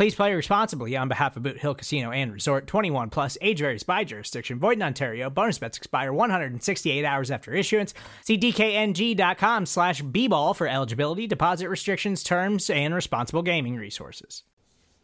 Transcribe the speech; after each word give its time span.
Please 0.00 0.14
play 0.14 0.32
responsibly 0.32 0.96
on 0.96 1.08
behalf 1.08 1.36
of 1.36 1.42
Boot 1.42 1.58
Hill 1.58 1.74
Casino 1.74 2.10
and 2.10 2.32
Resort 2.32 2.66
21 2.66 3.10
plus 3.10 3.36
age 3.42 3.58
varies 3.58 3.82
by 3.82 4.02
jurisdiction. 4.02 4.58
Void 4.58 4.78
in 4.78 4.82
Ontario. 4.82 5.28
Bonus 5.28 5.58
bets 5.58 5.76
expire 5.76 6.10
168 6.10 7.04
hours 7.04 7.30
after 7.30 7.52
issuance. 7.52 7.92
See 8.24 8.38
DKNG.com 8.38 9.66
slash 9.66 10.00
B-ball 10.00 10.54
for 10.54 10.66
eligibility, 10.66 11.26
deposit 11.26 11.68
restrictions, 11.68 12.22
terms, 12.22 12.70
and 12.70 12.94
responsible 12.94 13.42
gaming 13.42 13.76
resources. 13.76 14.42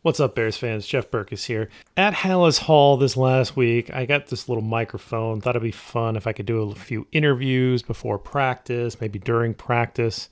What's 0.01 0.19
up, 0.19 0.35
Bears 0.35 0.57
fans? 0.57 0.87
Jeff 0.87 1.11
Berckes 1.11 1.45
here. 1.45 1.69
At 1.99 2.15
Halas 2.15 2.61
Hall 2.61 2.97
this 2.97 3.19
last 3.19 3.55
week, 3.55 3.93
I 3.93 4.07
got 4.07 4.29
this 4.29 4.49
little 4.49 4.65
microphone. 4.65 5.43
Thought 5.43 5.57
it'd 5.57 5.63
be 5.63 5.73
fun 5.73 6.17
if 6.17 6.27
I 6.27 6.33
could 6.33 6.47
do 6.47 6.71
a 6.71 6.75
few 6.75 7.07
interviews 7.13 7.83
before 7.83 8.19
practice, 8.19 8.99
maybe 8.99 9.19
during 9.19 9.53
practice. 9.53 10.31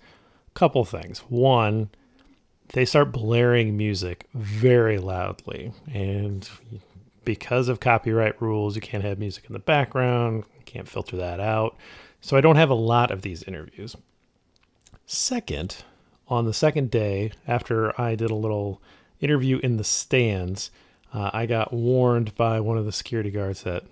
Couple 0.55 0.87
things. 0.87 1.19
One, 1.29 1.91
they 2.75 2.85
start 2.85 3.13
blaring 3.13 3.77
music 3.77 4.27
very 4.35 4.99
loudly. 4.99 5.73
And 5.93 6.49
because 7.25 7.69
of 7.69 7.79
copyright 7.79 8.43
rules, 8.43 8.75
you 8.75 8.83
can't 8.83 9.05
have 9.05 9.17
music 9.17 9.45
in 9.47 9.53
the 9.53 9.61
background, 9.61 10.43
you 10.59 10.65
can't 10.65 10.89
filter 10.89 11.17
that 11.17 11.39
out. 11.39 11.77
So 12.21 12.37
I 12.37 12.41
don't 12.41 12.57
have 12.57 12.71
a 12.71 12.75
lot 12.75 13.13
of 13.13 13.23
these 13.23 13.45
interviews. 13.45 13.95
Second, 15.07 15.85
on 16.27 16.47
the 16.47 16.53
second 16.53 16.91
day, 16.91 17.31
after 17.47 17.99
I 18.01 18.17
did 18.17 18.33
a 18.33 18.35
little 18.35 18.83
interview 19.21 19.61
in 19.63 19.77
the 19.77 19.85
stands, 19.85 20.73
uh, 21.13 21.31
I 21.33 21.47
got 21.47 21.73
warned 21.73 22.35
by 22.35 22.59
one 22.59 22.77
of 22.77 22.87
the 22.87 22.93
security 22.93 23.31
guards 23.31 23.63
that 23.63 23.85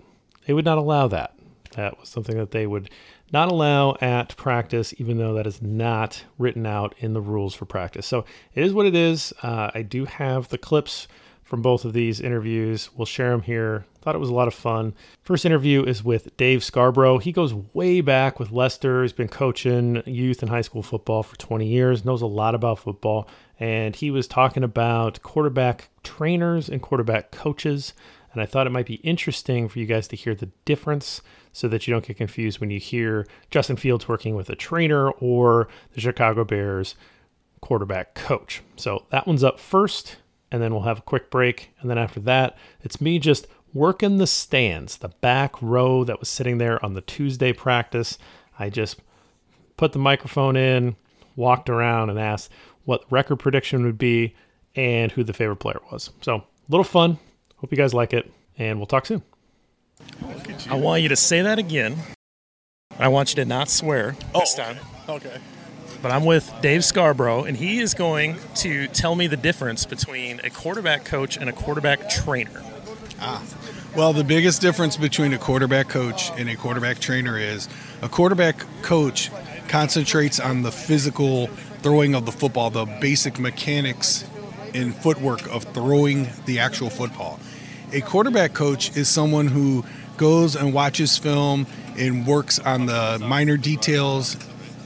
they 0.45 0.51
would 0.51 0.65
not 0.65 0.77
allow 0.77 1.07
that. 1.07 1.33
That 1.77 2.01
was 2.01 2.09
something 2.09 2.37
that 2.37 2.51
they 2.51 2.67
would 2.67 2.89
not 3.33 3.51
allow 3.51 3.97
at 3.99 4.37
practice, 4.37 4.93
even 4.99 5.17
though 5.17 5.33
that 5.33 5.47
is 5.47 5.61
not 5.61 6.23
written 6.37 6.65
out 6.65 6.93
in 6.99 7.13
the 7.13 7.21
rules 7.21 7.55
for 7.55 7.65
practice. 7.65 8.05
So 8.05 8.25
it 8.53 8.63
is 8.63 8.73
what 8.73 8.85
it 8.85 8.95
is. 8.95 9.33
Uh, 9.41 9.71
I 9.73 9.81
do 9.81 10.05
have 10.05 10.49
the 10.49 10.59
clips 10.59 11.07
from 11.43 11.61
both 11.61 11.83
of 11.83 11.93
these 11.93 12.21
interviews. 12.21 12.89
We'll 12.95 13.05
share 13.05 13.31
them 13.31 13.41
here. 13.41 13.85
Thought 14.01 14.15
it 14.15 14.19
was 14.19 14.29
a 14.29 14.33
lot 14.33 14.47
of 14.47 14.53
fun. 14.53 14.93
First 15.23 15.45
interview 15.45 15.83
is 15.83 16.03
with 16.03 16.35
Dave 16.37 16.59
Scarbrough. 16.59 17.21
He 17.21 17.31
goes 17.31 17.53
way 17.53 18.01
back 18.01 18.39
with 18.39 18.51
Lester. 18.51 19.01
He's 19.01 19.13
been 19.13 19.27
coaching 19.27 20.01
youth 20.05 20.41
and 20.41 20.49
high 20.49 20.61
school 20.61 20.83
football 20.83 21.23
for 21.23 21.35
20 21.37 21.65
years, 21.67 22.05
knows 22.05 22.21
a 22.21 22.27
lot 22.27 22.55
about 22.55 22.79
football. 22.79 23.27
And 23.59 23.95
he 23.95 24.11
was 24.11 24.27
talking 24.27 24.63
about 24.63 25.21
quarterback 25.21 25.89
trainers 26.03 26.69
and 26.69 26.81
quarterback 26.81 27.31
coaches. 27.31 27.93
And 28.33 28.41
I 28.41 28.45
thought 28.45 28.67
it 28.67 28.71
might 28.71 28.87
be 28.87 28.95
interesting 28.95 29.69
for 29.69 29.79
you 29.79 29.85
guys 29.85 30.07
to 30.09 30.15
hear 30.15 30.35
the 30.35 30.49
difference 30.65 31.21
so 31.51 31.67
that 31.67 31.87
you 31.87 31.93
don't 31.93 32.05
get 32.05 32.17
confused 32.17 32.59
when 32.59 32.71
you 32.71 32.79
hear 32.79 33.27
Justin 33.51 33.75
Fields 33.75 34.07
working 34.07 34.35
with 34.35 34.49
a 34.49 34.55
trainer 34.55 35.11
or 35.11 35.67
the 35.93 36.01
Chicago 36.01 36.43
Bears 36.43 36.95
quarterback 37.61 38.15
coach. 38.15 38.61
So 38.75 39.05
that 39.11 39.27
one's 39.27 39.43
up 39.43 39.59
first, 39.59 40.17
and 40.51 40.61
then 40.61 40.73
we'll 40.73 40.83
have 40.83 40.99
a 40.99 41.03
quick 41.03 41.29
break. 41.29 41.71
And 41.79 41.89
then 41.89 41.97
after 41.99 42.19
that, 42.21 42.57
it's 42.81 42.99
me 42.99 43.19
just 43.19 43.47
working 43.73 44.17
the 44.17 44.27
stands, 44.27 44.97
the 44.97 45.09
back 45.09 45.61
row 45.61 46.03
that 46.03 46.19
was 46.19 46.29
sitting 46.29 46.57
there 46.57 46.83
on 46.83 46.93
the 46.93 47.01
Tuesday 47.01 47.53
practice. 47.53 48.17
I 48.57 48.69
just 48.69 48.99
put 49.77 49.93
the 49.93 49.99
microphone 49.99 50.55
in, 50.55 50.95
walked 51.35 51.69
around, 51.69 52.09
and 52.09 52.19
asked 52.19 52.51
what 52.85 53.05
record 53.11 53.37
prediction 53.37 53.85
would 53.85 53.97
be 53.97 54.35
and 54.75 55.11
who 55.11 55.23
the 55.23 55.33
favorite 55.33 55.57
player 55.57 55.79
was. 55.91 56.09
So 56.21 56.35
a 56.35 56.43
little 56.69 56.83
fun. 56.83 57.17
Hope 57.63 57.71
you 57.71 57.77
guys 57.77 57.93
like 57.93 58.11
it, 58.11 58.29
and 58.57 58.77
we'll 58.77 58.87
talk 58.87 59.05
soon. 59.05 59.21
I 60.69 60.75
want 60.75 61.01
you 61.01 61.07
to 61.07 61.15
say 61.15 61.43
that 61.43 61.59
again. 61.59 61.95
I 62.99 63.07
want 63.07 63.29
you 63.29 63.35
to 63.37 63.45
not 63.45 63.69
swear 63.69 64.17
this 64.33 64.53
time. 64.53 64.75
Okay. 65.07 65.37
But 66.01 66.11
I'm 66.11 66.25
with 66.25 66.53
Dave 66.61 66.81
Scarbrough, 66.81 67.47
and 67.47 67.55
he 67.55 67.79
is 67.79 67.93
going 67.93 68.35
to 68.55 68.87
tell 68.87 69.15
me 69.15 69.27
the 69.27 69.37
difference 69.37 69.85
between 69.85 70.41
a 70.41 70.49
quarterback 70.49 71.05
coach 71.05 71.37
and 71.37 71.49
a 71.49 71.53
quarterback 71.53 72.09
trainer. 72.09 72.61
Ah. 73.21 73.41
Well, 73.95 74.11
the 74.11 74.25
biggest 74.25 74.59
difference 74.59 74.97
between 74.97 75.31
a 75.31 75.37
quarterback 75.37 75.87
coach 75.87 76.31
and 76.31 76.49
a 76.49 76.57
quarterback 76.57 76.99
trainer 76.99 77.37
is 77.37 77.69
a 78.01 78.09
quarterback 78.09 78.57
coach 78.81 79.31
concentrates 79.69 80.37
on 80.37 80.63
the 80.63 80.71
physical 80.73 81.47
throwing 81.81 82.13
of 82.13 82.25
the 82.25 82.33
football, 82.33 82.71
the 82.71 82.83
basic 82.99 83.39
mechanics 83.39 84.25
and 84.73 84.93
footwork 84.93 85.47
of 85.47 85.63
throwing 85.73 86.27
the 86.45 86.59
actual 86.59 86.89
football. 86.89 87.39
A 87.93 88.01
quarterback 88.01 88.53
coach 88.55 88.97
is 88.97 89.07
someone 89.07 89.45
who 89.45 89.85
goes 90.17 90.55
and 90.55 90.73
watches 90.73 91.15
film 91.15 91.67
and 91.95 92.25
works 92.25 92.57
on 92.57 92.87
the 92.87 93.19
minor 93.21 93.55
details 93.55 94.35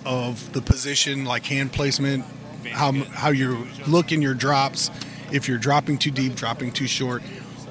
of 0.06 0.52
the 0.52 0.62
position, 0.62 1.24
like 1.24 1.46
hand 1.46 1.72
placement, 1.72 2.26
how 2.70 2.92
how 2.92 3.30
you 3.30 3.66
look 3.88 4.12
in 4.12 4.22
your 4.22 4.34
drops, 4.34 4.92
if 5.32 5.48
you're 5.48 5.58
dropping 5.58 6.00
too 6.00 6.12
deep, 6.12 6.36
dropping 6.36 6.74
too 6.74 6.86
short, 6.86 7.24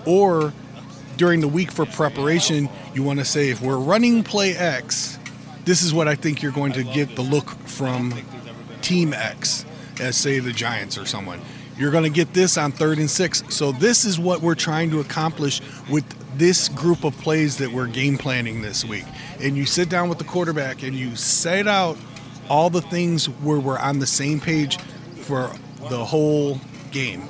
or 0.06 0.54
during 1.19 1.42
the 1.42 1.48
week 1.48 1.70
for 1.70 1.84
preparation, 1.84 2.70
you 2.94 3.02
want 3.02 3.19
to 3.19 3.25
say 3.26 3.50
if 3.50 3.60
we're 3.60 3.76
running 3.76 4.22
play 4.22 4.56
X, 4.56 5.19
this 5.66 5.82
is 5.82 5.92
what 5.92 6.08
I 6.08 6.14
think 6.14 6.41
you're 6.41 6.50
going 6.50 6.72
to 6.72 6.82
get 6.82 7.14
the 7.14 7.22
look 7.22 7.50
from 7.66 8.14
team 8.80 9.12
X, 9.12 9.66
as 10.00 10.16
say 10.16 10.38
the 10.38 10.52
Giants 10.52 10.96
or 10.96 11.04
someone. 11.04 11.42
You're 11.78 11.91
going 11.91 12.04
to 12.04 12.10
get 12.10 12.32
this 12.32 12.56
on 12.56 12.72
third 12.72 12.98
and 12.98 13.10
six. 13.10 13.42
So 13.50 13.72
this 13.72 14.04
is 14.04 14.19
what 14.19 14.41
we're 14.41 14.54
trying 14.54 14.91
to 14.91 15.00
accomplish 15.00 15.60
with 15.91 16.04
this 16.38 16.69
group 16.69 17.04
of 17.04 17.16
plays 17.19 17.59
that 17.59 17.70
we're 17.70 17.87
game 17.87 18.19
planning 18.19 18.62
this 18.62 18.84
week. 18.84 19.04
And 19.41 19.56
you 19.56 19.66
sit 19.66 19.88
down 19.88 20.09
with 20.09 20.19
the 20.19 20.25
quarterback 20.25 20.82
and 20.82 20.94
you 20.94 21.16
set 21.16 21.66
out 21.66 21.98
all 22.48 22.70
the 22.70 22.81
things 22.81 23.26
where 23.26 23.59
we're 23.59 23.78
on 23.78 23.98
the 23.98 24.06
same 24.06 24.41
page 24.41 24.78
for 25.20 25.50
the 25.88 26.04
whole 26.04 26.60
game. 26.92 27.22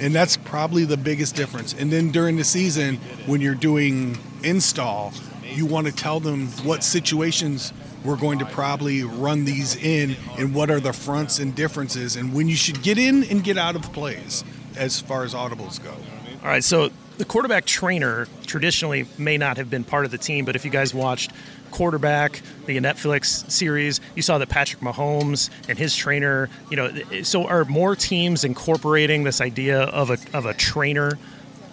And 0.00 0.14
that's 0.14 0.36
probably 0.36 0.84
the 0.84 0.96
biggest 0.96 1.36
difference. 1.36 1.74
And 1.74 1.92
then 1.92 2.10
during 2.10 2.36
the 2.36 2.44
season, 2.44 2.96
when 3.26 3.40
you're 3.40 3.54
doing 3.54 4.18
install, 4.42 5.12
you 5.44 5.66
want 5.66 5.86
to 5.86 5.92
tell 5.92 6.18
them 6.18 6.48
what 6.64 6.82
situations 6.82 7.72
we're 8.04 8.16
going 8.16 8.38
to 8.40 8.46
probably 8.46 9.02
run 9.02 9.44
these 9.44 9.76
in 9.76 10.16
and 10.38 10.54
what 10.54 10.70
are 10.70 10.80
the 10.80 10.92
fronts 10.92 11.38
and 11.38 11.54
differences 11.54 12.16
and 12.16 12.34
when 12.34 12.48
you 12.48 12.56
should 12.56 12.82
get 12.82 12.98
in 12.98 13.24
and 13.24 13.44
get 13.44 13.56
out 13.58 13.76
of 13.76 13.82
plays 13.92 14.44
as 14.76 15.00
far 15.00 15.24
as 15.24 15.34
audibles 15.34 15.82
go. 15.82 15.90
All 15.90 16.48
right, 16.48 16.64
so 16.64 16.90
the 17.18 17.24
quarterback 17.24 17.64
trainer 17.66 18.26
traditionally 18.46 19.06
may 19.18 19.36
not 19.38 19.56
have 19.56 19.70
been 19.70 19.84
part 19.84 20.04
of 20.04 20.10
the 20.10 20.18
team, 20.18 20.44
but 20.44 20.56
if 20.56 20.64
you 20.64 20.70
guys 20.70 20.92
watched 20.94 21.30
quarterback 21.70 22.42
the 22.66 22.76
netflix 22.76 23.50
series 23.50 23.98
you 24.14 24.20
saw 24.20 24.36
that 24.36 24.50
patrick 24.50 24.82
mahomes 24.82 25.48
and 25.70 25.78
his 25.78 25.96
trainer 25.96 26.50
you 26.70 26.76
know 26.76 26.92
so 27.22 27.46
are 27.46 27.64
more 27.64 27.96
teams 27.96 28.44
incorporating 28.44 29.24
this 29.24 29.40
idea 29.40 29.80
of 29.84 30.10
a, 30.10 30.18
of 30.34 30.44
a 30.44 30.52
trainer 30.52 31.18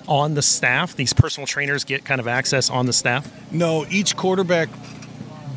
on 0.07 0.35
the 0.35 0.41
staff 0.41 0.95
these 0.95 1.11
personal 1.11 1.45
trainers 1.45 1.83
get 1.83 2.05
kind 2.05 2.21
of 2.21 2.29
access 2.29 2.69
on 2.69 2.85
the 2.85 2.93
staff 2.93 3.29
No, 3.51 3.85
each 3.89 4.15
quarterback, 4.15 4.69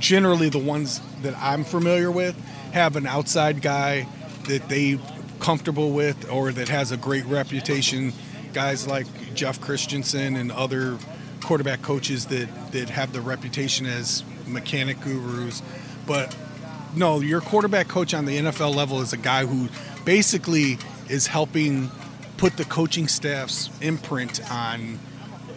generally 0.02 0.48
the 0.48 0.58
ones 0.58 1.00
that 1.22 1.34
I'm 1.38 1.64
familiar 1.64 2.10
with, 2.10 2.36
have 2.72 2.96
an 2.96 3.06
outside 3.06 3.62
guy 3.62 4.06
that 4.48 4.68
they 4.68 4.98
comfortable 5.38 5.92
with 5.92 6.28
or 6.30 6.52
that 6.52 6.68
has 6.68 6.90
a 6.90 6.96
great 6.96 7.24
reputation. 7.26 8.12
Guys 8.52 8.86
like 8.86 9.06
Jeff 9.34 9.60
Christensen 9.60 10.36
and 10.36 10.52
other 10.52 10.98
quarterback 11.42 11.82
coaches 11.82 12.26
that, 12.26 12.48
that 12.72 12.90
have 12.90 13.12
the 13.12 13.20
reputation 13.20 13.86
as 13.86 14.24
mechanic 14.46 15.00
gurus. 15.00 15.62
But 16.06 16.36
no, 16.94 17.20
your 17.20 17.40
quarterback 17.40 17.88
coach 17.88 18.12
on 18.12 18.24
the 18.26 18.38
NFL 18.38 18.74
level 18.74 19.00
is 19.00 19.12
a 19.12 19.16
guy 19.16 19.46
who 19.46 19.68
basically 20.04 20.78
is 21.08 21.28
helping 21.28 21.90
put 22.36 22.56
the 22.56 22.64
coaching 22.64 23.06
staff's 23.06 23.70
imprint 23.80 24.40
on 24.50 24.98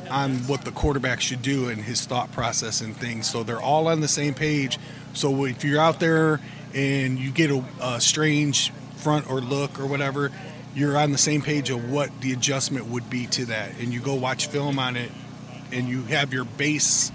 on 0.09 0.37
what 0.47 0.65
the 0.65 0.71
quarterback 0.71 1.21
should 1.21 1.41
do 1.41 1.69
and 1.69 1.81
his 1.81 2.05
thought 2.05 2.31
process 2.31 2.81
and 2.81 2.95
things. 2.95 3.29
So 3.29 3.43
they're 3.43 3.61
all 3.61 3.87
on 3.87 4.01
the 4.01 4.07
same 4.07 4.33
page. 4.33 4.79
So 5.13 5.45
if 5.45 5.63
you're 5.63 5.81
out 5.81 5.99
there 5.99 6.39
and 6.73 7.17
you 7.17 7.31
get 7.31 7.51
a, 7.51 7.63
a 7.81 8.01
strange 8.01 8.71
front 8.97 9.29
or 9.29 9.39
look 9.39 9.79
or 9.79 9.85
whatever, 9.85 10.31
you're 10.75 10.97
on 10.97 11.11
the 11.11 11.17
same 11.17 11.41
page 11.41 11.69
of 11.69 11.89
what 11.89 12.09
the 12.21 12.33
adjustment 12.33 12.87
would 12.87 13.09
be 13.09 13.27
to 13.27 13.45
that, 13.45 13.79
and 13.79 13.93
you 13.93 14.01
go 14.01 14.13
watch 14.13 14.47
film 14.47 14.77
on 14.77 14.97
it, 14.97 15.09
and 15.71 15.87
you 15.87 16.03
have 16.03 16.33
your 16.33 16.43
base 16.43 17.11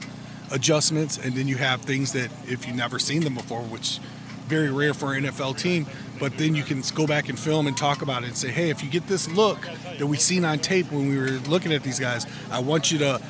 adjustments, 0.51 1.19
and 1.19 1.35
then 1.35 1.47
you 1.47 1.57
have 1.57 1.83
things 1.83 2.15
that 2.15 2.31
if 2.47 2.67
you've 2.67 2.77
never 2.77 2.99
seen 2.99 3.23
them 3.23 3.35
before, 3.35 3.61
which 3.63 4.01
very 4.47 4.71
rare 4.71 4.95
for 4.95 5.15
an 5.15 5.25
NFL 5.25 5.59
team, 5.59 5.87
but 6.21 6.37
then 6.37 6.55
you 6.55 6.63
can 6.63 6.83
go 6.95 7.07
back 7.07 7.29
and 7.29 7.39
film 7.39 7.67
and 7.67 7.77
talk 7.77 8.03
about 8.03 8.23
it 8.23 8.27
and 8.27 8.37
say, 8.37 8.49
hey, 8.51 8.71
if 8.71 8.85
you 8.85 8.91
get 8.91 9.07
this 9.09 9.29
look 9.31 9.59
that 9.99 10.07
we 10.07 10.17
seen 10.19 10.45
on 10.45 10.59
tape 10.59 10.93
when 10.93 11.09
we 11.09 11.17
were 11.17 11.41
looking 11.49 11.73
at 11.73 11.83
these 11.83 11.99
guys, 11.99 12.27
I 12.51 12.61
want 12.61 12.93
you 12.93 12.99
to 12.99 13.21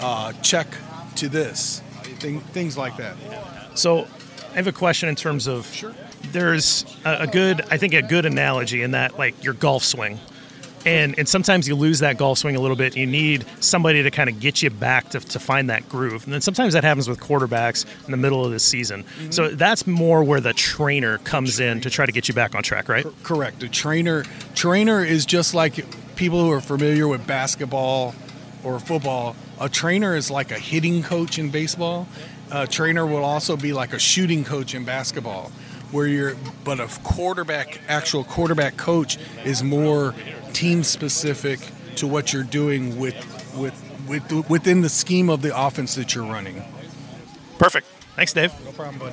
uh, 0.00 0.32
check 0.42 0.66
to 1.16 1.28
this, 1.28 1.82
Thing, 2.20 2.40
things 2.40 2.76
like 2.76 2.96
that. 2.96 3.16
So, 3.74 4.08
I 4.50 4.54
have 4.54 4.66
a 4.66 4.72
question 4.72 5.08
in 5.08 5.14
terms 5.14 5.46
of 5.46 5.66
Sure. 5.66 5.94
there's 6.32 6.84
a, 7.04 7.18
a 7.20 7.26
good, 7.28 7.60
I 7.70 7.76
think, 7.76 7.94
a 7.94 8.02
good 8.02 8.26
analogy 8.26 8.82
in 8.82 8.90
that, 8.92 9.18
like 9.18 9.44
your 9.44 9.54
golf 9.54 9.84
swing. 9.84 10.18
And, 10.88 11.18
and 11.18 11.28
sometimes 11.28 11.68
you 11.68 11.74
lose 11.74 11.98
that 11.98 12.16
golf 12.16 12.38
swing 12.38 12.56
a 12.56 12.60
little 12.60 12.76
bit. 12.76 12.96
You 12.96 13.06
need 13.06 13.44
somebody 13.60 14.02
to 14.02 14.10
kind 14.10 14.30
of 14.30 14.40
get 14.40 14.62
you 14.62 14.70
back 14.70 15.10
to, 15.10 15.20
to 15.20 15.38
find 15.38 15.68
that 15.68 15.86
groove. 15.88 16.24
And 16.24 16.32
then 16.32 16.40
sometimes 16.40 16.72
that 16.72 16.82
happens 16.82 17.08
with 17.08 17.20
quarterbacks 17.20 17.84
in 18.06 18.10
the 18.10 18.16
middle 18.16 18.42
of 18.42 18.52
the 18.52 18.58
season. 18.58 19.02
Mm-hmm. 19.02 19.30
So 19.30 19.48
that's 19.50 19.86
more 19.86 20.24
where 20.24 20.40
the 20.40 20.54
trainer 20.54 21.18
comes 21.18 21.60
in 21.60 21.82
to 21.82 21.90
try 21.90 22.06
to 22.06 22.12
get 22.12 22.26
you 22.26 22.32
back 22.32 22.54
on 22.54 22.62
track, 22.62 22.88
right? 22.88 23.04
Correct. 23.22 23.62
A 23.62 23.68
trainer 23.68 24.24
trainer 24.54 25.04
is 25.04 25.26
just 25.26 25.52
like 25.52 25.84
people 26.16 26.42
who 26.42 26.50
are 26.50 26.60
familiar 26.60 27.06
with 27.06 27.26
basketball 27.26 28.14
or 28.64 28.78
football. 28.78 29.36
A 29.60 29.68
trainer 29.68 30.16
is 30.16 30.30
like 30.30 30.50
a 30.50 30.58
hitting 30.58 31.02
coach 31.02 31.38
in 31.38 31.50
baseball. 31.50 32.08
A 32.50 32.66
trainer 32.66 33.06
will 33.06 33.24
also 33.24 33.58
be 33.58 33.74
like 33.74 33.92
a 33.92 33.98
shooting 33.98 34.42
coach 34.42 34.74
in 34.74 34.84
basketball. 34.84 35.52
Where 35.90 36.06
you're 36.06 36.34
but 36.64 36.80
a 36.80 36.88
quarterback 37.02 37.80
actual 37.88 38.22
quarterback 38.22 38.76
coach 38.76 39.16
is 39.44 39.62
more 39.62 40.14
team 40.52 40.82
specific 40.82 41.60
to 41.96 42.06
what 42.06 42.32
you're 42.32 42.42
doing 42.42 42.98
with 42.98 43.16
with 43.56 43.74
with 44.08 44.48
within 44.48 44.80
the 44.80 44.88
scheme 44.88 45.28
of 45.28 45.42
the 45.42 45.56
offense 45.58 45.94
that 45.94 46.14
you're 46.14 46.24
running. 46.24 46.62
Perfect. 47.58 47.86
Thanks, 48.16 48.32
Dave. 48.32 48.52
No 48.64 48.72
problem, 48.72 48.98
bud. 48.98 49.12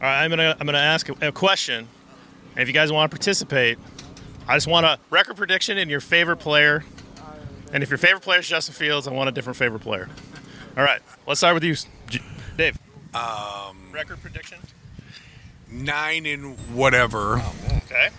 All 0.00 0.04
right, 0.04 0.22
I'm 0.22 0.30
gonna 0.30 0.56
I'm 0.60 0.66
gonna 0.66 0.78
ask 0.78 1.08
a, 1.08 1.28
a 1.28 1.32
question, 1.32 1.88
and 2.52 2.62
if 2.62 2.68
you 2.68 2.74
guys 2.74 2.92
want 2.92 3.10
to 3.10 3.16
participate, 3.16 3.78
I 4.46 4.54
just 4.54 4.68
want 4.68 4.86
a 4.86 4.98
record 5.10 5.36
prediction 5.36 5.76
and 5.76 5.90
your 5.90 6.00
favorite 6.00 6.36
player. 6.36 6.84
And 7.72 7.82
if 7.82 7.90
your 7.90 7.98
favorite 7.98 8.22
player 8.22 8.38
is 8.38 8.48
Justin 8.48 8.74
Fields, 8.74 9.08
I 9.08 9.12
want 9.12 9.28
a 9.28 9.32
different 9.32 9.56
favorite 9.56 9.82
player. 9.82 10.08
All 10.76 10.84
right, 10.84 11.00
let's 11.26 11.40
start 11.40 11.54
with 11.54 11.64
you, 11.64 11.74
J- 12.08 12.22
Dave. 12.56 12.78
Um, 13.12 13.76
record 13.92 14.22
prediction. 14.22 14.58
Nine 15.70 16.26
in 16.26 16.52
whatever. 16.74 17.42
Okay, 17.84 18.10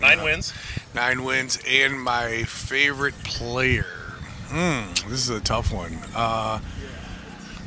nine 0.00 0.22
wins. 0.24 0.52
Nine 0.94 1.22
wins 1.22 1.58
and 1.68 2.02
my 2.02 2.42
favorite 2.42 3.14
player. 3.22 3.86
Hmm, 4.48 4.88
this 5.08 5.20
is 5.20 5.30
a 5.30 5.40
tough 5.40 5.72
one. 5.72 5.96
Uh, 6.16 6.58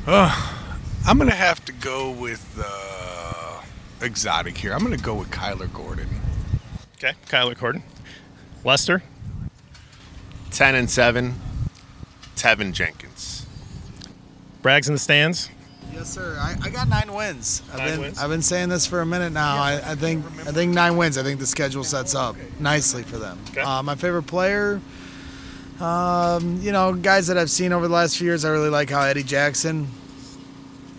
uh, 0.06 0.58
I'm 1.06 1.16
gonna 1.16 1.30
have 1.32 1.64
to 1.64 1.72
go 1.72 2.10
with 2.10 2.46
uh, 2.62 2.91
exotic 4.02 4.56
here. 4.56 4.72
I'm 4.72 4.80
gonna 4.82 4.96
go 4.96 5.14
with 5.14 5.30
Kyler 5.30 5.72
Gordon. 5.72 6.08
Okay, 6.96 7.14
Kyler 7.28 7.58
Gordon. 7.58 7.82
Lester. 8.64 9.02
10 10.50 10.74
and 10.74 10.90
7, 10.90 11.34
Teven 12.36 12.72
Jenkins. 12.72 13.46
Brags 14.60 14.86
in 14.86 14.94
the 14.94 14.98
stands. 15.00 15.48
Yes, 15.94 16.10
sir. 16.10 16.36
I, 16.38 16.56
I 16.62 16.70
got 16.70 16.88
nine 16.88 17.12
wins. 17.12 17.62
I've 17.72 17.78
Nine 17.78 17.88
been 17.88 18.00
wins? 18.00 18.18
I've 18.18 18.28
been 18.30 18.42
saying 18.42 18.68
this 18.68 18.86
for 18.86 19.00
a 19.00 19.06
minute 19.06 19.32
now. 19.32 19.56
I, 19.56 19.80
I 19.84 19.94
think 19.94 20.24
I 20.40 20.52
think 20.52 20.72
nine 20.74 20.96
wins. 20.96 21.18
I 21.18 21.22
think 21.22 21.40
the 21.40 21.46
schedule 21.46 21.84
sets 21.84 22.14
up 22.14 22.36
nicely 22.60 23.02
for 23.02 23.18
them. 23.18 23.38
Okay. 23.50 23.60
Uh, 23.62 23.82
my 23.82 23.94
favorite 23.94 24.24
player, 24.24 24.80
um, 25.80 26.60
you 26.62 26.72
know, 26.72 26.94
guys 26.94 27.26
that 27.26 27.36
I've 27.36 27.50
seen 27.50 27.72
over 27.72 27.88
the 27.88 27.94
last 27.94 28.16
few 28.18 28.26
years. 28.26 28.44
I 28.44 28.50
really 28.50 28.70
like 28.70 28.88
how 28.90 29.02
Eddie 29.02 29.22
Jackson 29.22 29.86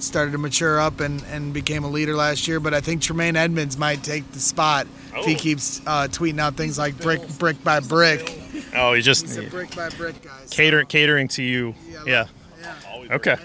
started 0.04 0.32
to 0.32 0.38
mature 0.38 0.80
up 0.80 1.00
and, 1.00 1.24
and 1.32 1.54
became 1.54 1.84
a 1.84 1.90
leader 1.90 2.16
last 2.16 2.48
year. 2.48 2.60
But 2.60 2.74
I 2.74 2.82
think 2.82 3.02
Tremaine 3.02 3.36
Edmunds 3.36 3.78
might 3.78 4.04
take 4.04 4.30
the 4.32 4.40
spot 4.40 4.88
if 5.16 5.26
he 5.26 5.36
Oh. 5.36 5.38
keeps 5.38 5.82
uh, 5.86 6.08
tweeting 6.10 6.40
out 6.40 6.56
things 6.56 6.78
like 6.78 6.98
brick 7.00 7.22
brick 7.40 7.64
by 7.64 7.80
brick. 7.80 8.40
Oh, 8.76 8.94
you 8.94 9.02
just 9.02 9.24
He's 9.24 9.38
a 9.38 9.44
brick 9.44 9.76
by 9.76 9.90
brick 9.90 10.22
guy. 10.22 10.32
So, 10.46 10.56
cater, 10.56 10.84
catering 10.84 11.28
to 11.30 11.44
you. 11.44 11.76
Yeah. 12.06 12.28
yeah. 12.64 12.76
Okay. 13.12 13.36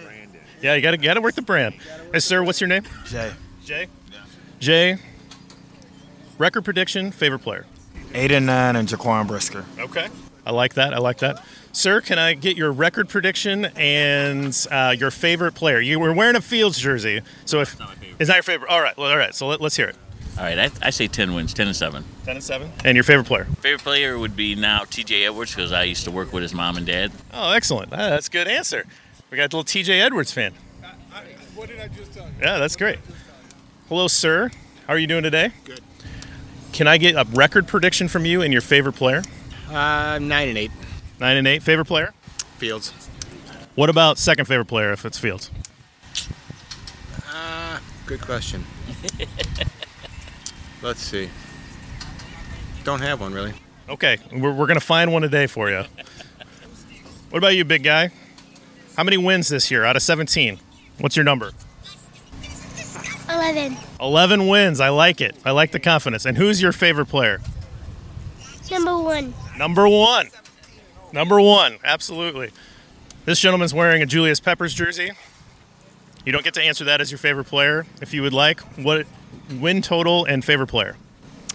Yeah, 0.62 0.75
you 0.75 0.82
got 0.82 0.93
to 0.93 0.96
got 0.96 1.14
to 1.14 1.20
work 1.20 1.34
the 1.34 1.43
brand. 1.43 1.75
Hey, 2.12 2.19
sir, 2.20 2.43
what's 2.43 2.61
your 2.61 2.69
name? 2.69 2.82
Jay. 3.06 3.32
Jay. 3.64 3.87
Jay. 4.58 4.96
Record 6.38 6.64
prediction. 6.64 7.11
Favorite 7.12 7.40
player. 7.40 7.66
Eight 8.14 8.32
and 8.32 8.46
nine 8.46 8.76
and 8.76 8.88
Jaquan 8.88 9.26
Brisker. 9.26 9.64
Okay. 9.78 10.08
I 10.46 10.50
like 10.52 10.75
that. 10.75 10.94
I 10.94 10.99
like 10.99 11.19
that. 11.19 11.44
Sir, 11.78 12.00
can 12.00 12.19
I 12.19 12.34
get 12.34 12.56
your 12.56 12.72
record 12.72 13.08
prediction 13.08 13.66
and 13.76 14.66
uh, 14.69 14.96
your 14.98 15.12
favorite 15.12 15.54
player? 15.54 15.78
You 15.78 16.00
were 16.00 16.12
wearing 16.12 16.34
a 16.34 16.40
Fields 16.40 16.76
jersey, 16.76 17.20
so 17.44 17.60
if 17.60 17.80
is 18.19 18.26
that 18.26 18.34
your 18.34 18.42
favorite? 18.42 18.69
All 18.69 18.82
right. 18.82 18.96
Well, 18.96 19.08
all 19.08 19.16
right. 19.16 19.32
So 19.32 19.46
let, 19.46 19.60
let's 19.60 19.76
hear 19.76 19.86
it. 19.86 19.96
All 20.36 20.42
right, 20.42 20.58
I, 20.58 20.70
I 20.82 20.90
say 20.90 21.06
10 21.06 21.34
wins, 21.34 21.54
10 21.54 21.69
and 21.69 21.76
7. 21.76 22.02
Ten 22.25 22.34
and 22.34 22.44
seven. 22.44 22.72
And 22.84 22.96
your 22.96 23.04
favorite 23.04 23.28
player? 23.28 23.44
Favorite 23.60 23.82
player 23.82 24.19
would 24.19 24.34
be 24.34 24.56
now 24.56 24.80
TJ 24.80 25.25
Edwards 25.25 25.54
because 25.54 25.70
I 25.70 25.84
used 25.84 26.02
to 26.02 26.10
work 26.10 26.32
with 26.32 26.42
his 26.42 26.52
mom 26.52 26.78
and 26.78 26.84
dad. 26.84 27.12
Oh, 27.32 27.52
excellent. 27.52 27.92
Ah, 27.92 28.10
that's 28.10 28.26
a 28.26 28.30
good 28.32 28.48
answer. 28.48 28.84
We 29.30 29.36
got 29.36 29.52
a 29.52 29.56
little 29.56 29.62
TJ 29.62 30.00
Edwards 30.00 30.32
fan. 30.32 30.54
What 31.54 31.69
did 31.69 31.78
I 31.78 31.86
just 31.86 32.12
tell 32.12 32.26
you? 32.26 32.32
Yeah, 32.40 32.58
that's 32.58 32.75
great. 32.75 32.98
Hello, 33.88 34.08
sir. 34.08 34.50
How 34.88 34.94
are 34.94 34.99
you 34.99 35.06
doing 35.06 35.23
today? 35.23 35.52
Good. 35.64 35.80
Can 36.73 36.88
I 36.88 36.99
get 36.99 37.14
a 37.14 37.25
record 37.37 37.68
prediction 37.68 38.08
from 38.08 38.25
you 38.25 38.42
and 38.42 38.52
your 38.52 38.62
favorite 38.62 38.97
player? 38.97 39.23
Uh, 39.70 40.18
nine 40.20 40.49
and 40.49 40.58
eight. 40.58 40.73
Nine 41.20 41.37
and 41.37 41.46
eight. 41.46 41.62
Favorite 41.62 41.87
player? 41.87 42.12
Fields. 42.58 42.92
What 43.75 43.90
about 43.90 44.18
second 44.18 44.46
favorite 44.46 44.66
player 44.66 44.92
if 44.92 45.04
it's 45.04 45.18
Fields? 45.18 45.50
Uh, 47.32 47.78
good 48.06 48.20
question. 48.20 48.64
Let's 50.82 51.00
see. 51.00 51.28
Don't 52.84 53.00
have 53.00 53.20
one 53.20 53.32
really. 53.32 53.52
Okay, 53.88 54.18
we're, 54.32 54.52
we're 54.52 54.66
going 54.66 54.78
to 54.78 54.84
find 54.84 55.12
one 55.12 55.22
today 55.22 55.46
for 55.46 55.70
you. 55.70 55.84
What 57.30 57.38
about 57.38 57.56
you, 57.56 57.64
big 57.64 57.82
guy? 57.82 58.10
How 58.96 59.04
many 59.04 59.16
wins 59.16 59.48
this 59.48 59.70
year 59.70 59.84
out 59.84 59.96
of 59.96 60.02
17? 60.02 60.58
What's 60.98 61.16
your 61.16 61.25
number? 61.25 61.52
11. 63.30 63.76
11 64.00 64.48
wins. 64.48 64.80
I 64.80 64.88
like 64.88 65.20
it. 65.20 65.37
I 65.44 65.52
like 65.52 65.70
the 65.72 65.80
confidence. 65.80 66.25
And 66.25 66.37
who's 66.37 66.60
your 66.60 66.72
favorite 66.72 67.06
player? 67.06 67.40
Number 68.70 68.98
one. 68.98 69.34
Number 69.56 69.88
one. 69.88 70.28
Number 71.12 71.40
one. 71.40 71.78
Absolutely. 71.84 72.50
This 73.24 73.40
gentleman's 73.40 73.74
wearing 73.74 74.02
a 74.02 74.06
Julius 74.06 74.40
Peppers 74.40 74.74
jersey. 74.74 75.10
You 76.24 76.32
don't 76.32 76.44
get 76.44 76.54
to 76.54 76.62
answer 76.62 76.84
that 76.84 77.00
as 77.00 77.10
your 77.10 77.18
favorite 77.18 77.44
player 77.44 77.86
if 78.00 78.12
you 78.12 78.22
would 78.22 78.32
like. 78.32 78.60
What 78.76 79.06
win 79.60 79.82
total 79.82 80.24
and 80.24 80.44
favorite 80.44 80.66
player? 80.68 80.96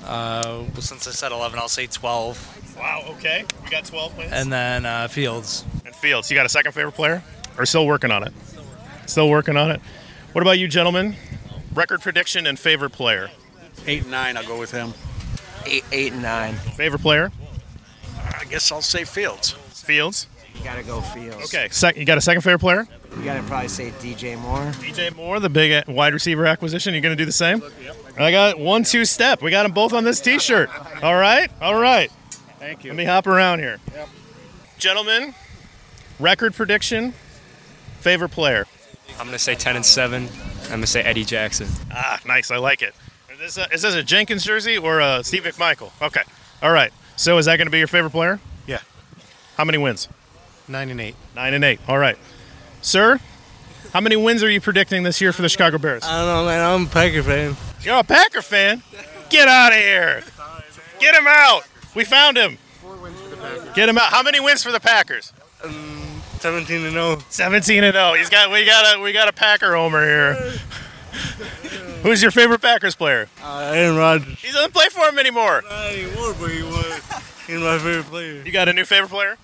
Uh, 0.03 0.63
well, 0.73 0.81
since 0.81 1.07
I 1.07 1.11
said 1.11 1.31
11, 1.31 1.57
I'll 1.59 1.69
say 1.69 1.87
12. 1.87 2.75
Wow, 2.77 3.05
okay. 3.11 3.45
We 3.63 3.69
got 3.69 3.85
12 3.85 4.17
wins. 4.17 4.31
And 4.33 4.51
then 4.51 4.85
uh, 4.85 5.07
Fields. 5.07 5.63
And 5.85 5.95
Fields, 5.95 6.29
you 6.29 6.35
got 6.35 6.45
a 6.45 6.49
second 6.49 6.71
favorite 6.73 6.95
player? 6.95 7.23
Or 7.57 7.65
still 7.65 7.85
working 7.85 8.11
on 8.11 8.23
it? 8.23 8.33
Still 9.05 9.29
working 9.29 9.57
on 9.57 9.71
it. 9.71 9.79
What 10.33 10.41
about 10.41 10.57
you, 10.59 10.67
gentlemen? 10.67 11.15
Record 11.73 12.01
prediction 12.01 12.47
and 12.47 12.57
favorite 12.57 12.91
player. 12.91 13.29
Eight 13.85 14.01
and 14.03 14.11
nine. 14.11 14.37
I'll 14.37 14.45
go 14.45 14.59
with 14.59 14.71
him. 14.71 14.93
Eight, 15.65 15.85
eight 15.91 16.13
and 16.13 16.21
nine. 16.21 16.55
Favorite 16.55 17.01
player? 17.01 17.31
I 18.43 18.45
guess 18.45 18.69
I'll 18.73 18.81
say 18.81 19.05
Fields. 19.05 19.51
Fields. 19.51 20.27
You 20.53 20.65
gotta 20.65 20.83
go 20.83 20.99
Fields. 20.99 21.45
Okay. 21.45 21.69
Sec- 21.71 21.95
you 21.95 22.03
got 22.03 22.17
a 22.17 22.21
second 22.21 22.41
favorite 22.41 22.59
player? 22.59 22.85
You 23.17 23.23
gotta 23.23 23.41
probably 23.43 23.69
say 23.69 23.91
DJ 23.91 24.37
Moore. 24.37 24.59
DJ 24.81 25.15
Moore, 25.15 25.39
the 25.39 25.49
big 25.49 25.71
uh, 25.71 25.91
wide 25.91 26.13
receiver 26.13 26.45
acquisition. 26.45 26.93
You're 26.93 27.01
going 27.01 27.15
to 27.15 27.21
do 27.21 27.25
the 27.25 27.31
same? 27.31 27.63
I 28.17 28.31
got 28.31 28.59
one, 28.59 28.83
two 28.83 29.05
step. 29.05 29.41
We 29.41 29.49
got 29.49 29.63
them 29.63 29.71
both 29.71 29.93
on 29.93 30.03
this 30.03 30.19
T-shirt. 30.19 30.69
All 31.01 31.15
right, 31.15 31.49
all 31.61 31.79
right. 31.79 32.11
Thank 32.59 32.83
you. 32.83 32.91
Let 32.91 32.97
me 32.97 33.05
hop 33.05 33.27
around 33.27 33.59
here. 33.59 33.79
Gentlemen, 34.77 35.33
record 36.19 36.53
prediction, 36.53 37.13
favorite 38.01 38.29
player. 38.29 38.67
I'm 39.19 39.25
gonna 39.25 39.39
say 39.39 39.55
10 39.55 39.77
and 39.77 39.85
seven. 39.85 40.27
I'm 40.65 40.69
gonna 40.69 40.87
say 40.87 41.01
Eddie 41.01 41.23
Jackson. 41.23 41.69
Ah, 41.91 42.19
nice. 42.25 42.51
I 42.51 42.57
like 42.57 42.81
it. 42.81 42.93
Is 43.31 43.39
this 43.39 43.57
a, 43.57 43.73
is 43.73 43.81
this 43.83 43.95
a 43.95 44.03
Jenkins 44.03 44.43
jersey 44.43 44.77
or 44.77 44.99
a 44.99 45.23
Steve 45.23 45.43
McMichael? 45.43 45.91
Okay. 46.01 46.23
All 46.61 46.71
right. 46.71 46.91
So 47.15 47.37
is 47.37 47.45
that 47.45 47.57
going 47.57 47.67
to 47.67 47.71
be 47.71 47.77
your 47.77 47.87
favorite 47.87 48.11
player? 48.11 48.39
Yeah. 48.67 48.79
How 49.57 49.63
many 49.65 49.77
wins? 49.77 50.07
Nine 50.67 50.89
and 50.89 50.99
eight. 50.99 51.15
Nine 51.35 51.53
and 51.53 51.63
eight. 51.63 51.79
All 51.87 51.97
right. 51.97 52.17
Sir, 52.81 53.19
how 53.91 54.01
many 54.01 54.15
wins 54.15 54.43
are 54.43 54.49
you 54.49 54.59
predicting 54.59 55.03
this 55.03 55.21
year 55.21 55.31
for 55.31 55.41
the 55.41 55.49
Chicago 55.49 55.77
Bears? 55.77 56.03
I 56.03 56.19
don't 56.19 56.27
know, 56.27 56.45
man. 56.45 56.61
I'm 56.61 56.87
a 56.87 56.89
Packer 56.89 57.23
fan. 57.23 57.55
You're 57.81 57.99
a 57.99 58.03
Packer 58.03 58.41
fan? 58.41 58.81
Get 59.29 59.47
out 59.47 59.71
of 59.71 59.77
here. 59.77 60.23
Get 60.99 61.15
him 61.15 61.25
out. 61.27 61.63
We 61.95 62.03
found 62.03 62.37
him. 62.37 62.57
Get 63.75 63.89
him 63.89 63.97
out. 63.97 64.05
How 64.11 64.23
many 64.23 64.39
wins 64.39 64.63
for 64.63 64.71
the 64.71 64.79
Packers? 64.79 65.33
Um, 65.63 66.21
17 66.39 66.83
and 66.83 66.93
0. 66.93 67.19
17 67.29 67.83
and 67.83 67.93
0. 67.93 68.13
He's 68.13 68.29
got 68.29 68.51
we 68.51 68.65
got 68.65 68.97
a 68.97 69.01
we 69.01 69.11
got 69.13 69.27
a 69.27 69.33
Packer 69.33 69.75
homer 69.75 70.03
here. 70.03 70.53
Who's 72.03 72.21
your 72.21 72.31
favorite 72.31 72.61
Packers 72.61 72.95
player? 72.95 73.27
Uh, 73.41 73.71
Aaron 73.73 73.95
Rodgers. 73.97 74.39
He 74.39 74.51
doesn't 74.51 74.73
play 74.73 74.89
for 74.89 75.05
him 75.05 75.17
anymore. 75.17 75.63
Not 75.63 75.87
anymore, 75.87 76.35
but 76.39 76.51
he 76.51 76.61
was. 76.63 77.01
He's 77.47 77.59
my 77.59 77.77
favorite 77.79 78.05
player. 78.05 78.41
You 78.45 78.51
got 78.51 78.67
a 78.69 78.73
new 78.73 78.83
favorite 78.85 79.09
player? 79.09 79.37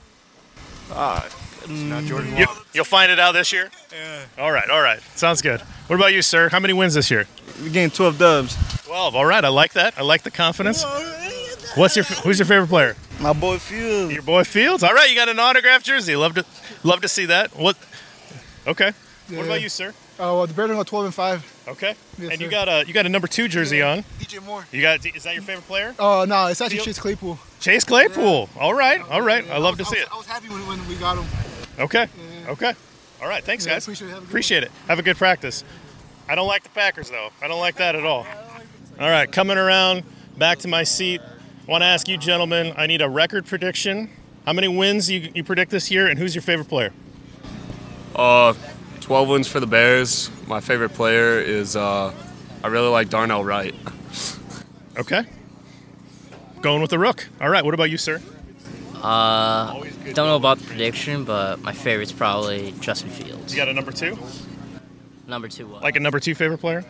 Uh, 0.92 1.22
Not 1.70 2.04
Jordan 2.04 2.36
You, 2.36 2.46
Love. 2.46 2.70
you'll 2.74 2.84
find 2.86 3.12
it 3.12 3.20
out 3.20 3.32
this 3.34 3.54
year. 3.54 3.70
Yeah. 3.94 4.26
All 4.38 4.52
right, 4.52 4.70
all 4.70 4.82
right. 4.82 5.00
Sounds 5.16 5.42
good. 5.42 5.62
What 5.88 5.96
about 5.96 6.14
you, 6.14 6.22
sir? 6.22 6.50
How 6.50 6.60
many 6.60 6.74
wins 6.74 6.94
this 6.96 7.10
year? 7.10 7.26
We 7.64 7.70
gained 7.70 7.94
12 7.94 8.18
dubs. 8.18 8.84
12. 8.86 9.16
All 9.16 9.26
right, 9.26 9.44
I 9.44 9.50
like 9.50 9.74
that. 9.74 9.98
I 9.98 10.02
like 10.02 10.24
the 10.24 10.32
confidence. 10.32 10.84
What's 11.76 11.96
your 11.96 12.04
who's 12.06 12.40
your 12.40 12.46
favorite 12.46 12.68
player? 12.70 12.96
My 13.22 13.34
boy 13.34 13.58
Fields. 13.58 14.12
Your 14.14 14.24
boy 14.24 14.44
Fields. 14.44 14.84
All 14.84 14.94
right, 14.94 15.10
you 15.10 15.16
got 15.16 15.30
an 15.30 15.40
autographed 15.40 15.86
jersey. 15.86 16.16
Love 16.16 16.34
to 16.36 16.46
love 16.84 17.02
to 17.02 17.08
see 17.08 17.26
that. 17.28 17.56
What? 17.56 17.78
Okay. 18.66 18.92
What 19.30 19.46
about 19.46 19.62
you, 19.62 19.70
sir? 19.70 19.94
Oh, 20.20 20.38
well, 20.38 20.48
the 20.48 20.54
Bears 20.54 20.72
are 20.72 20.74
going 20.74 20.86
12 20.86 21.06
and 21.06 21.14
5. 21.14 21.59
Okay. 21.70 21.96
Yes, 22.18 22.32
and 22.32 22.42
you 22.42 22.48
sir. 22.48 22.52
got 22.52 22.68
a 22.68 22.84
you 22.88 22.94
got 22.94 23.06
a 23.06 23.10
number 23.10 23.28
two 23.28 23.48
jersey 23.48 23.82
on. 23.82 24.04
DJ 24.20 24.44
Moore. 24.44 24.66
You 24.72 24.82
got 24.82 25.06
is 25.06 25.24
that 25.24 25.34
your 25.34 25.44
favorite 25.44 25.68
player? 25.68 25.94
Oh, 26.00 26.26
no, 26.28 26.48
it's 26.48 26.60
actually 26.62 26.78
Field- 26.78 26.86
Chase 26.88 27.00
Claypool. 27.00 27.40
Chase 27.60 27.84
Claypool. 27.84 28.50
All 28.60 28.74
right, 28.74 29.02
all 29.10 29.22
right. 29.22 29.48
I 29.50 29.58
love 29.58 29.78
to 29.78 29.84
was- 29.84 29.90
see 29.90 30.00
I 30.00 30.02
it. 30.04 30.08
I 30.12 30.18
was 30.18 30.26
happy 30.26 30.50
when, 30.50 30.66
when 30.68 30.88
we 30.88 30.96
got 30.96 31.18
him. 31.18 31.26
Okay. 31.80 32.08
Okay. 32.48 32.74
All 33.22 33.28
right. 33.28 33.44
Thanks, 33.44 33.66
Yeah, 33.66 33.74
guys. 33.74 33.84
appreciate 33.86 34.08
it. 34.10 34.12
Have 34.12 34.18
a 34.20 34.22
good 34.24 34.30
Appreciate 34.30 34.64
it. 34.64 34.72
Have 34.88 35.00
a 35.00 35.04
good 35.04 35.18
practice. 35.18 35.64
I 36.28 36.36
don't 36.36 36.48
like 36.48 36.64
the 36.64 36.70
Packers 36.70 37.10
though. 37.10 37.30
I 37.42 37.48
don't 37.48 37.60
like 37.60 37.76
that 37.76 37.96
at 37.96 38.06
all. 38.06 38.26
All 39.00 39.10
right, 39.10 39.32
coming 39.32 39.58
around 39.58 40.04
back 40.38 40.60
to 40.60 40.68
my 40.68 40.84
seat. 40.84 41.22
Want 41.68 41.82
to 41.84 41.86
ask 41.86 42.08
you, 42.08 42.18
gentlemen? 42.18 42.74
I 42.76 42.88
need 42.88 43.02
a 43.02 43.10
record 43.10 43.46
prediction. 43.46 44.10
How 44.46 44.54
many 44.54 44.68
wins 44.68 45.10
you, 45.10 45.30
you 45.36 45.44
predict 45.44 45.70
this 45.72 45.92
year, 45.92 46.08
and 46.08 46.18
who's 46.18 46.34
your 46.34 46.42
favorite 46.42 46.68
player? 46.68 46.92
Uh, 48.16 48.54
12 49.10 49.28
wins 49.28 49.48
for 49.48 49.60
the 49.60 49.66
Bears. 49.66 50.30
My 50.46 50.60
favorite 50.60 50.94
player 50.94 51.40
is, 51.40 51.76
uh, 51.76 52.14
I 52.64 52.68
really 52.68 52.90
like 52.90 53.10
Darnell 53.10 53.44
Wright. 53.44 53.74
Okay. 55.00 55.24
Going 56.62 56.80
with 56.80 56.92
the 56.92 57.00
Rook. 57.00 57.28
All 57.42 57.50
right. 57.50 57.66
What 57.66 57.74
about 57.74 57.90
you, 57.90 57.98
sir? 57.98 58.22
Uh, 59.02 59.84
don't 60.14 60.28
know 60.28 60.36
about 60.36 60.60
the 60.60 60.66
prediction, 60.66 61.24
but 61.24 61.60
my 61.60 61.74
favorite's 61.74 62.12
probably 62.12 62.72
Justin 62.82 63.10
Fields. 63.10 63.52
You 63.52 63.58
got 63.60 63.68
a 63.68 63.74
number 63.74 63.92
two? 63.92 64.16
Number 65.26 65.48
two. 65.48 65.66
What? 65.66 65.82
Like 65.82 65.96
a 65.96 66.00
number 66.00 66.20
two 66.20 66.36
favorite 66.36 66.60
player? 66.60 66.86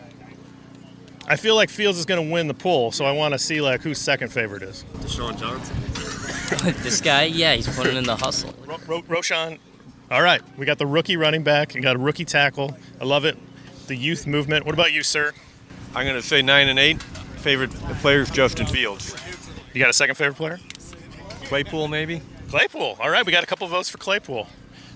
I 1.26 1.36
feel 1.36 1.54
like 1.54 1.70
Fields 1.70 1.98
is 1.98 2.04
going 2.04 2.22
to 2.22 2.30
win 2.30 2.48
the 2.48 2.54
pool, 2.54 2.92
so 2.92 3.06
I 3.06 3.12
want 3.12 3.32
to 3.32 3.38
see 3.38 3.62
like 3.62 3.80
whose 3.80 3.96
second 3.96 4.28
favorite 4.28 4.62
is. 4.62 4.84
Deshaun 4.96 5.38
Johnson. 5.38 5.74
this 6.82 7.00
guy, 7.00 7.22
yeah, 7.22 7.54
he's 7.54 7.74
putting 7.74 7.96
in 7.96 8.04
the 8.04 8.16
hustle. 8.16 8.54
Ro- 8.66 8.76
Ro- 8.86 9.02
Roschon. 9.04 9.58
All 10.10 10.22
right, 10.22 10.42
we 10.58 10.66
got 10.66 10.78
the 10.78 10.86
rookie 10.86 11.16
running 11.16 11.44
back. 11.44 11.72
You 11.72 11.80
got 11.80 11.94
a 11.94 11.98
rookie 11.98 12.24
tackle. 12.24 12.76
I 13.00 13.04
love 13.04 13.24
it. 13.24 13.38
The 13.86 13.94
youth 13.94 14.26
movement. 14.26 14.66
What 14.66 14.74
about 14.74 14.92
you, 14.92 15.04
sir? 15.04 15.32
I'm 15.94 16.04
going 16.04 16.20
to 16.20 16.26
say 16.26 16.42
nine 16.42 16.68
and 16.68 16.80
eight. 16.80 17.00
Favorite 17.38 17.70
player 18.00 18.20
is 18.20 18.30
Justin 18.30 18.66
Fields. 18.66 19.16
You 19.72 19.78
got 19.78 19.88
a 19.88 19.92
second 19.92 20.16
favorite 20.16 20.36
player? 20.36 20.58
Claypool, 21.44 21.86
maybe. 21.86 22.22
Claypool. 22.48 22.96
All 22.98 23.08
right, 23.08 23.24
we 23.24 23.30
got 23.30 23.44
a 23.44 23.46
couple 23.46 23.68
votes 23.68 23.88
for 23.88 23.98
Claypool. 23.98 24.48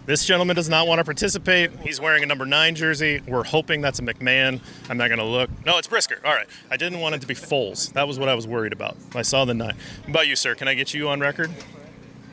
This 0.04 0.24
gentleman 0.24 0.56
does 0.56 0.68
not 0.68 0.88
want 0.88 0.98
to 0.98 1.04
participate. 1.04 1.70
He's 1.80 2.00
wearing 2.00 2.24
a 2.24 2.26
number 2.26 2.44
nine 2.44 2.74
jersey. 2.74 3.22
We're 3.26 3.44
hoping 3.44 3.80
that's 3.80 4.00
a 4.00 4.02
McMahon. 4.02 4.60
I'm 4.90 4.96
not 4.98 5.08
going 5.08 5.20
to 5.20 5.24
look. 5.24 5.48
No, 5.64 5.78
it's 5.78 5.86
Brisker. 5.86 6.18
All 6.24 6.34
right. 6.34 6.48
I 6.72 6.76
didn't 6.76 6.98
want 6.98 7.14
it 7.14 7.20
to 7.20 7.26
be 7.28 7.34
Foles. 7.34 7.92
That 7.92 8.08
was 8.08 8.18
what 8.18 8.28
I 8.28 8.34
was 8.34 8.48
worried 8.48 8.72
about. 8.72 8.96
I 9.14 9.22
saw 9.22 9.44
the 9.44 9.54
nine. 9.54 9.76
What 10.00 10.08
about 10.10 10.26
you, 10.26 10.34
sir? 10.34 10.56
Can 10.56 10.66
I 10.66 10.74
get 10.74 10.92
you 10.92 11.08
on 11.08 11.20
record? 11.20 11.52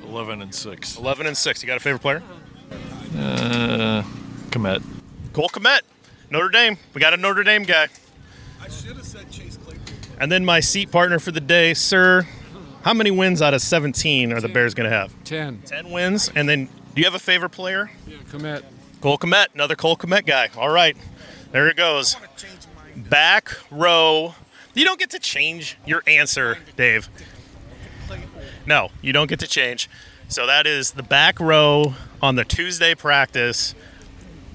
11 0.03 0.41
and 0.41 0.53
six. 0.53 0.97
11 0.97 1.27
and 1.27 1.37
6. 1.37 1.61
You 1.61 1.67
got 1.67 1.77
a 1.77 1.79
favorite 1.79 2.01
player? 2.01 2.23
Uh, 3.17 4.03
Kmet. 4.49 4.83
Cole 5.33 5.49
Kmet. 5.49 5.81
Notre 6.29 6.49
Dame. 6.49 6.77
We 6.93 7.01
got 7.01 7.13
a 7.13 7.17
Notre 7.17 7.43
Dame 7.43 7.63
guy. 7.63 7.87
I 8.61 8.69
should 8.69 8.95
have 8.95 9.05
said 9.05 9.29
Chase 9.31 9.57
Claypool. 9.57 9.95
And 10.19 10.31
then 10.31 10.45
my 10.45 10.59
seat 10.59 10.91
partner 10.91 11.19
for 11.19 11.31
the 11.31 11.41
day, 11.41 11.73
sir. 11.73 12.27
How 12.83 12.93
many 12.93 13.11
wins 13.11 13.41
out 13.41 13.53
of 13.53 13.61
17 13.61 14.31
are 14.33 14.41
the 14.41 14.47
Bears 14.47 14.73
going 14.73 14.89
to 14.89 14.95
have? 14.95 15.13
10. 15.23 15.63
10 15.65 15.91
wins. 15.91 16.31
And 16.35 16.47
then, 16.47 16.65
do 16.65 17.01
you 17.01 17.05
have 17.05 17.13
a 17.13 17.19
favorite 17.19 17.49
player? 17.49 17.91
Yeah, 18.07 18.17
Kmet. 18.29 18.63
Cole 19.01 19.17
Kmet, 19.17 19.47
another 19.55 19.75
Cole 19.75 19.97
Kmet 19.97 20.25
guy. 20.25 20.49
All 20.55 20.69
right, 20.69 20.95
there 21.51 21.67
it 21.67 21.75
goes. 21.75 22.17
Back 22.95 23.51
row. 23.71 24.35
You 24.73 24.85
don't 24.85 24.99
get 24.99 25.09
to 25.09 25.19
change 25.19 25.77
your 25.85 26.03
answer, 26.05 26.59
Dave. 26.77 27.09
No, 28.65 28.89
you 29.01 29.11
don't 29.11 29.27
get 29.27 29.39
to 29.39 29.47
change. 29.47 29.89
So 30.27 30.45
that 30.45 30.67
is 30.67 30.91
the 30.91 31.03
back 31.03 31.39
row 31.39 31.95
on 32.21 32.35
the 32.35 32.45
Tuesday 32.45 32.95
practice. 32.95 33.75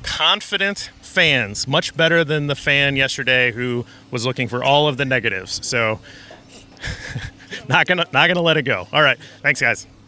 Confident 0.03 0.91
fans, 1.03 1.67
much 1.67 1.97
better 1.97 2.23
than 2.25 2.47
the 2.47 2.55
fan 2.55 2.95
yesterday 2.97 3.51
who 3.53 3.85
was 4.11 4.25
looking 4.25 4.49
for 4.49 4.63
all 4.63 4.87
of 4.87 4.97
the 4.97 5.05
negatives. 5.05 5.67
So 5.67 5.99
not 7.69 7.87
gonna 7.87 8.07
not 8.13 8.29
gonna 8.29 8.43
let 8.43 8.57
it 8.57 8.63
go. 8.63 8.87
All 8.93 9.03
right, 9.03 9.19
thanks 9.43 9.61
guys. 9.61 9.87